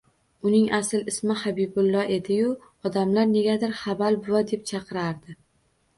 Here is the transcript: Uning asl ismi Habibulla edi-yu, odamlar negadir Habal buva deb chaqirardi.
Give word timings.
Uning 0.51 0.63
asl 0.77 1.03
ismi 1.11 1.35
Habibulla 1.41 2.05
edi-yu, 2.17 2.49
odamlar 2.91 3.31
negadir 3.35 3.79
Habal 3.83 4.21
buva 4.25 4.45
deb 4.53 4.65
chaqirardi. 4.73 5.37